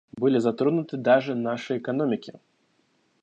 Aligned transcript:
Были 0.17 0.39
затронуты 0.39 0.97
даже 0.97 1.35
наши 1.35 1.77
экономики. 1.77 2.33